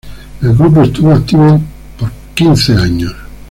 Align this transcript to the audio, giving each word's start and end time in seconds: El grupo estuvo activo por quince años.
El 0.41 0.55
grupo 0.55 0.81
estuvo 0.81 1.11
activo 1.13 1.61
por 1.99 2.11
quince 2.35 2.73
años. 2.73 3.13